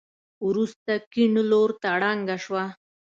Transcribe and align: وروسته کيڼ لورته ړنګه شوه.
وروسته 0.47 0.91
کيڼ 1.11 1.31
لورته 1.51 1.89
ړنګه 2.01 2.37
شوه. 2.43 2.63